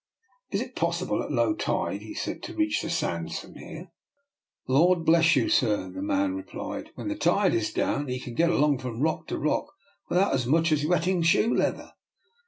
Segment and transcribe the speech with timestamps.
[0.51, 3.91] "Is it possible at low tide," he said," to reach the sands from here?"
[4.67, 6.89] Lor' bless you, yes, sir," the man replied.
[6.95, 9.67] When the tide is down, 'ee can get along from rock to rock
[10.09, 11.91] without as much as wetting shoe leather."